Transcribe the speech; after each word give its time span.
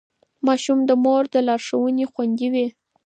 ماشوم 0.47 0.79
د 0.89 0.91
مور 1.03 1.23
له 1.33 1.41
لارښوونې 1.47 2.05
خوندي 2.11 2.47
وي. 2.53 2.67